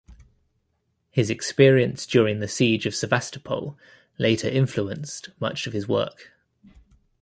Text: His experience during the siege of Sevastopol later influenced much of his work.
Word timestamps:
His 1.11 1.29
experience 1.29 2.07
during 2.07 2.39
the 2.39 2.47
siege 2.47 2.87
of 2.87 2.95
Sevastopol 2.95 3.77
later 4.17 4.47
influenced 4.49 5.29
much 5.39 5.67
of 5.67 5.73
his 5.73 5.87
work. 5.87 6.31